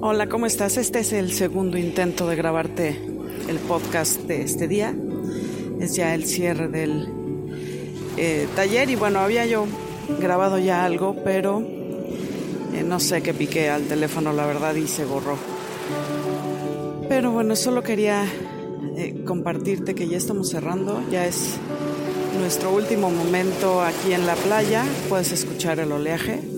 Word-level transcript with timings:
Hola, 0.00 0.28
¿cómo 0.28 0.46
estás? 0.46 0.76
Este 0.76 1.00
es 1.00 1.12
el 1.12 1.32
segundo 1.32 1.76
intento 1.76 2.28
de 2.28 2.36
grabarte 2.36 2.96
el 3.48 3.58
podcast 3.58 4.20
de 4.22 4.42
este 4.42 4.68
día. 4.68 4.94
Es 5.80 5.96
ya 5.96 6.14
el 6.14 6.24
cierre 6.24 6.68
del 6.68 7.08
eh, 8.16 8.46
taller 8.54 8.90
y 8.90 8.94
bueno, 8.94 9.18
había 9.18 9.44
yo 9.44 9.66
grabado 10.20 10.56
ya 10.60 10.84
algo, 10.84 11.16
pero 11.24 11.60
eh, 11.60 12.84
no 12.86 13.00
sé 13.00 13.22
qué 13.22 13.34
piqué 13.34 13.70
al 13.70 13.88
teléfono, 13.88 14.32
la 14.32 14.46
verdad, 14.46 14.76
y 14.76 14.86
se 14.86 15.04
borró. 15.04 15.36
Pero 17.08 17.32
bueno, 17.32 17.56
solo 17.56 17.82
quería 17.82 18.24
eh, 18.96 19.24
compartirte 19.26 19.96
que 19.96 20.06
ya 20.06 20.16
estamos 20.16 20.48
cerrando, 20.48 21.02
ya 21.10 21.26
es 21.26 21.56
nuestro 22.38 22.72
último 22.72 23.10
momento 23.10 23.82
aquí 23.82 24.12
en 24.12 24.26
la 24.26 24.36
playa, 24.36 24.84
puedes 25.08 25.32
escuchar 25.32 25.80
el 25.80 25.90
oleaje 25.90 26.57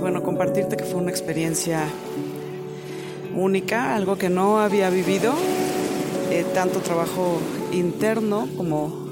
bueno, 0.00 0.22
compartirte 0.22 0.76
que 0.76 0.84
fue 0.84 1.00
una 1.00 1.10
experiencia 1.10 1.84
única, 3.34 3.94
algo 3.94 4.16
que 4.16 4.28
no 4.28 4.60
había 4.60 4.90
vivido, 4.90 5.32
eh, 6.30 6.44
tanto 6.54 6.80
trabajo 6.80 7.38
interno 7.72 8.48
como 8.56 9.08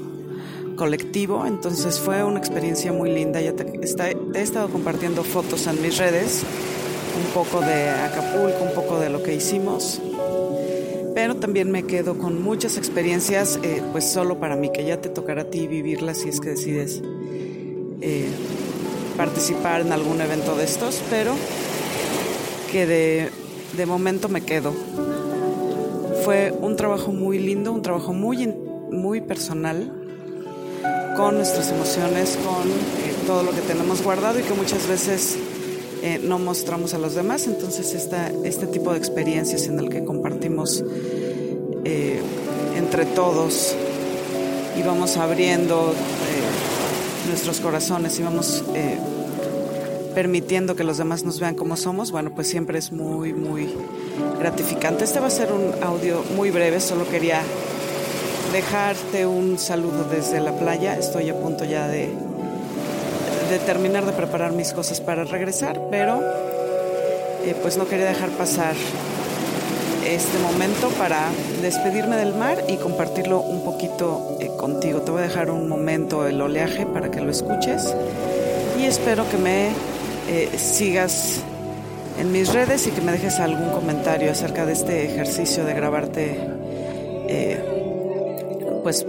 colectivo, 0.75 1.45
entonces 1.45 1.99
fue 1.99 2.23
una 2.23 2.39
experiencia 2.39 2.93
muy 2.93 3.11
linda, 3.11 3.41
ya 3.41 3.53
te, 3.53 3.63
he 3.63 4.41
estado 4.41 4.69
compartiendo 4.69 5.23
fotos 5.23 5.67
en 5.67 5.81
mis 5.81 5.97
redes, 5.97 6.43
un 7.17 7.33
poco 7.33 7.61
de 7.61 7.89
Acapulco, 7.89 8.63
un 8.63 8.73
poco 8.73 8.99
de 8.99 9.09
lo 9.09 9.23
que 9.23 9.33
hicimos, 9.33 9.99
pero 11.15 11.35
también 11.35 11.71
me 11.71 11.83
quedo 11.83 12.17
con 12.17 12.41
muchas 12.41 12.77
experiencias, 12.77 13.59
eh, 13.63 13.81
pues 13.91 14.05
solo 14.05 14.39
para 14.39 14.55
mí, 14.55 14.71
que 14.71 14.85
ya 14.85 15.01
te 15.01 15.09
tocará 15.09 15.41
a 15.41 15.45
ti 15.45 15.67
vivirlas 15.67 16.19
si 16.19 16.29
es 16.29 16.39
que 16.39 16.49
decides 16.49 17.01
eh, 18.01 18.29
participar 19.17 19.81
en 19.81 19.91
algún 19.91 20.21
evento 20.21 20.55
de 20.55 20.63
estos, 20.63 21.01
pero 21.09 21.33
que 22.71 22.85
de, 22.85 23.31
de 23.75 23.85
momento 23.85 24.29
me 24.29 24.41
quedo. 24.41 24.73
Fue 26.23 26.53
un 26.61 26.75
trabajo 26.75 27.11
muy 27.11 27.39
lindo, 27.39 27.71
un 27.71 27.81
trabajo 27.81 28.13
muy, 28.13 28.47
muy 28.91 29.21
personal, 29.21 29.91
con 31.17 31.35
nuestras 31.35 31.71
emociones, 31.71 32.37
con 32.37 32.69
eh, 32.69 33.15
todo 33.25 33.41
lo 33.41 33.51
que 33.51 33.61
tenemos 33.61 34.03
guardado 34.03 34.39
y 34.39 34.43
que 34.43 34.53
muchas 34.53 34.87
veces 34.87 35.35
eh, 36.03 36.19
no 36.23 36.37
mostramos 36.37 36.93
a 36.93 36.99
los 36.99 37.15
demás. 37.15 37.47
Entonces 37.47 37.93
esta, 37.95 38.31
este 38.43 38.67
tipo 38.67 38.91
de 38.91 38.99
experiencias 38.99 39.65
en 39.67 39.79
el 39.79 39.89
que 39.89 40.03
compartimos 40.03 40.83
eh, 41.85 42.21
entre 42.75 43.05
todos 43.05 43.75
y 44.77 44.83
vamos 44.83 45.17
abriendo 45.17 45.93
nuestros 47.27 47.59
corazones 47.59 48.19
y 48.19 48.23
vamos 48.23 48.63
permitiendo 50.17 50.75
que 50.75 50.83
los 50.83 50.97
demás 50.97 51.23
nos 51.23 51.39
vean 51.39 51.53
como 51.53 51.77
somos, 51.77 52.11
bueno, 52.11 52.31
pues 52.33 52.47
siempre 52.47 52.79
es 52.79 52.91
muy, 52.91 53.33
muy 53.33 53.69
gratificante. 54.39 55.03
Este 55.03 55.19
va 55.19 55.27
a 55.27 55.29
ser 55.29 55.51
un 55.51 55.71
audio 55.83 56.23
muy 56.35 56.49
breve, 56.49 56.79
solo 56.79 57.07
quería 57.07 57.43
dejarte 58.51 59.27
un 59.27 59.59
saludo 59.59 60.05
desde 60.05 60.39
la 60.39 60.57
playa. 60.57 60.97
Estoy 60.97 61.29
a 61.29 61.39
punto 61.39 61.65
ya 61.65 61.87
de, 61.87 62.09
de 63.51 63.59
terminar 63.59 64.07
de 64.07 64.13
preparar 64.13 64.53
mis 64.53 64.73
cosas 64.73 65.01
para 65.01 65.23
regresar, 65.23 65.79
pero 65.91 66.19
eh, 67.43 67.55
pues 67.61 67.77
no 67.77 67.87
quería 67.87 68.05
dejar 68.05 68.31
pasar 68.31 68.73
este 70.15 70.39
momento 70.39 70.89
para 70.97 71.29
despedirme 71.61 72.15
del 72.17 72.33
mar 72.33 72.63
y 72.67 72.77
compartirlo 72.77 73.41
un 73.41 73.63
poquito 73.63 74.37
eh, 74.39 74.49
contigo. 74.57 75.01
Te 75.01 75.11
voy 75.11 75.21
a 75.21 75.23
dejar 75.23 75.51
un 75.51 75.67
momento 75.67 76.25
el 76.25 76.41
oleaje 76.41 76.85
para 76.85 77.11
que 77.11 77.21
lo 77.21 77.31
escuches 77.31 77.93
y 78.79 78.85
espero 78.85 79.29
que 79.29 79.37
me 79.37 79.69
eh, 80.29 80.49
sigas 80.57 81.41
en 82.19 82.31
mis 82.31 82.53
redes 82.53 82.87
y 82.87 82.91
que 82.91 83.01
me 83.01 83.11
dejes 83.11 83.39
algún 83.39 83.69
comentario 83.69 84.31
acerca 84.31 84.65
de 84.65 84.73
este 84.73 85.05
ejercicio 85.05 85.65
de 85.65 85.73
grabarte 85.73 86.39
pues 88.83 89.05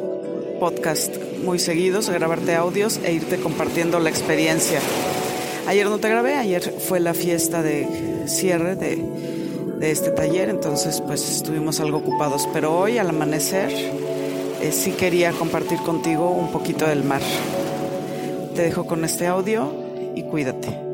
podcast 0.58 1.14
muy 1.44 1.58
seguidos, 1.58 2.10
grabarte 2.10 2.54
audios 2.54 2.98
e 3.04 3.12
irte 3.12 3.38
compartiendo 3.38 4.00
la 4.00 4.10
experiencia. 4.10 4.80
Ayer 5.66 5.86
no 5.86 5.98
te 5.98 6.08
grabé, 6.08 6.34
ayer 6.34 6.62
fue 6.62 6.98
la 6.98 7.14
fiesta 7.14 7.62
de 7.62 7.86
cierre 8.26 8.76
de, 9.78 9.90
este 9.90 10.10
taller, 10.10 10.48
entonces 10.48 11.00
pues 11.00 11.28
estuvimos 11.28 11.80
algo 11.80 11.98
ocupados, 11.98 12.48
pero 12.52 12.78
hoy 12.78 12.98
al 12.98 13.08
amanecer 13.08 13.70
eh, 13.72 14.72
sí 14.72 14.92
quería 14.92 15.32
compartir 15.32 15.78
contigo 15.78 16.30
un 16.30 16.50
poquito 16.50 16.86
del 16.86 17.04
mar. 17.04 17.22
Te 18.54 18.62
dejo 18.62 18.86
con 18.86 19.04
este 19.04 19.26
audio 19.26 19.72
y 20.14 20.22
cuídate. 20.24 20.87